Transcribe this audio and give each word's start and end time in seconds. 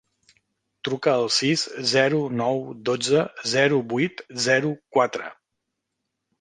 Truca 0.87 1.11
al 1.17 1.29
sis, 1.35 1.65
zero, 1.91 2.23
nou, 2.41 2.57
dotze, 2.91 3.23
zero, 3.53 3.81
vuit, 3.95 4.27
zero, 4.49 4.77
quatre. 4.99 5.33